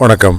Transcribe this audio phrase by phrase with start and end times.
[0.00, 0.38] வணக்கம்.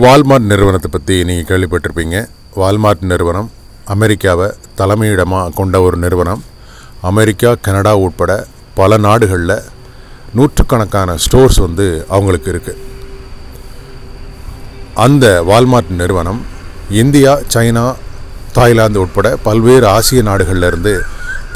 [0.00, 2.16] வால்மார்ட் நிறுவனத்தை பற்றி நீங்கள் கேள்விப்பட்டிருப்பீங்க.
[2.60, 3.46] வால்மார்ட் நிறுவனம்
[3.94, 6.42] அமெரிக்காவை தலைமையிடமாக கொண்ட ஒரு நிறுவனம்.
[7.10, 8.32] அமெரிக்கா கனடா உட்பட
[8.80, 9.54] பல நாடுகளில்
[10.38, 11.86] நூற்றுக்கணக்கான ஸ்டோர்ஸ் வந்து
[12.16, 12.82] அவங்களுக்கு இருக்குது
[15.04, 16.42] அந்த வால்மார்ட் நிறுவனம்
[17.02, 17.86] இந்தியா சைனா
[18.58, 20.94] தாய்லாந்து உட்பட பல்வேறு ஆசிய நாடுகளில் இருந்து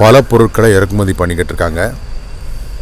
[0.01, 1.83] பல பொருட்களை இறக்குமதி பண்ணிக்கிட்டு இருக்காங்க.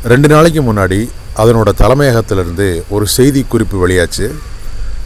[0.08, 0.98] ரெண்டு நாளைக்கு முன்னாடி
[1.42, 4.26] அதனோட தலைமையகத்திலிருந்து ஒரு செய்தி குறிப்பு வெளியாச்சு.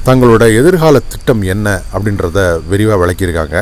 [0.09, 2.39] தங்களோட எதிர்கால திட்டம் என்ன அப்படின்றத
[2.71, 3.59] விரிவாக விளக்கியிருக்காங்க.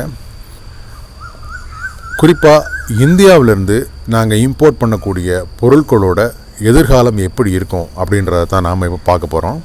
[2.19, 2.69] குறிப்பாக
[3.05, 3.77] இந்தியாவிலேருந்து
[4.15, 6.29] நாங்கள் இம்போர்ட் பண்ணக்கூடிய பொருட்களோட
[6.69, 9.59] எதிர்காலம் எப்படி இருக்கும் அப்படின்றத தான் நாம் இப்போ பார்க்க போகிறோம்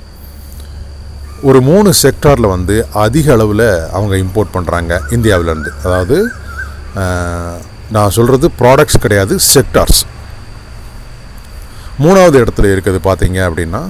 [1.49, 5.73] ஒரு மூணு செக்டாரில் வந்து அதிக அளவில் அவங்க இம்போர்ட் பண்ணுறாங்க இந்தியாவிலேருந்து.
[5.87, 6.17] அதாவது
[7.97, 10.01] நான் சொல்கிறது ப்ராடக்ட்ஸ் கிடையாது செக்டார்ஸ்
[12.03, 13.83] மூணாவது இடத்துல இருக்கிறது பார்த்தீங்க அப்படின்னா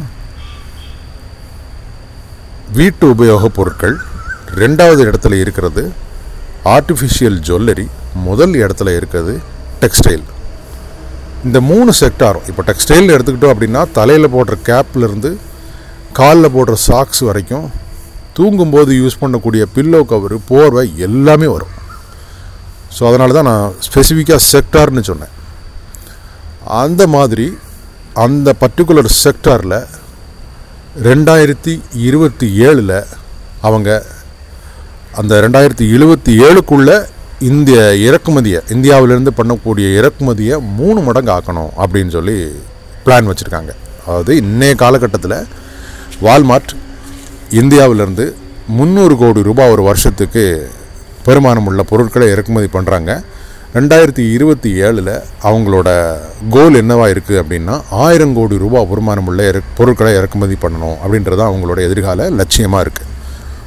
[2.79, 3.97] வீட்டு உபயோகப் பொருட்கள்.
[4.63, 5.83] ரெண்டாவது இடத்துல இருக்கிறது
[6.77, 7.87] ஆர்டிஃபிஷியல் ஜுவல்லரி
[8.29, 9.35] முதல் இடத்துல இருக்கிறது
[9.83, 10.25] டெக்ஸ்டைல்
[11.47, 15.31] இந்த மூணு செக்டாரும் இப்போ டெக்ஸ்டைல் எடுத்துக்கிட்டோம் அப்படின்னா தலையில் போடுற கேப்லேருந்து
[16.19, 17.67] காலில் போடுற சாக்ஸ் வரைக்கும்
[18.39, 21.75] தூங்கும்போது யூஸ் பண்ணக்கூடிய பில்லோ கவரு போர்வை எல்லாமே வரும்.
[22.97, 25.35] ஸோ அதனால தான் நான் ஸ்பெசிஃபிக்காக செக்டார்னு சொன்னேன்.
[26.83, 27.47] அந்த மாதிரி
[28.25, 29.79] அந்த பர்டிகுலர் செக்டாரில்
[31.09, 31.73] ரெண்டாயிரத்தி
[32.07, 32.97] இருபத்தி ஏழில்
[33.67, 33.89] அவங்க
[35.21, 36.97] அந்த ரெண்டாயிரத்தி எழுபத்தி ஏழுக்குள்ளே
[37.49, 42.37] இந்திய இறக்குமதியை இந்தியாவிலேருந்து பண்ணக்கூடிய இறக்குமதியை மூணு மடங்கு ஆக்கணும் அப்படின்னு சொல்லி
[43.05, 43.73] பிளான் வச்சுருக்காங்க.
[44.07, 45.39] அதாவது இன்றைய காலகட்டத்தில்
[46.27, 46.73] வால்மார்ட்
[47.61, 48.27] இந்தியாவிலேருந்து
[48.79, 50.45] முந்நூறு கோடி ரூபாய் ஒரு வருஷத்துக்கு
[51.27, 53.13] பெருமானம் உள்ள பொருட்களை இறக்குமதி பண்ணுறாங்க
[53.75, 55.11] ரெண்டாயிரத்தி இருபத்தி ஏழில்
[55.43, 55.89] அவங்களோட
[56.51, 59.43] கோல் என்னவா இருக்குது அப்படின்னா ஆயிரம் கோடி ரூபாய் வருமானம் உள்ள
[59.79, 63.11] பொருட்களை இறக்குமதி பண்ணணும் அப்படின்றது அவங்களோட எதிர்கால லட்சியமாக இருக்குது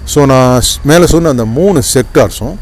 [0.06, 2.56] ஸோ நான் மேலே சொன்ன அந்த மூணு செக்டார்ஸும்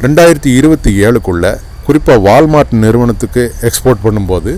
[0.00, 1.52] ரெண்டாயிரத்தி இருபத்தி ஏழுக்குள்ளே
[1.86, 4.52] குறிப்பாக வால்மார்ட் நிறுவனத்துக்கு எக்ஸ்போர்ட் பண்ணும்போது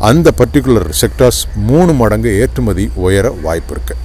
[0.00, 4.00] அந்த பர்டிகுலர் செக்டார்ஸ் மூணு மடங்கு ஏற்றுமதி உயர வாய்ப்பு இருக்குது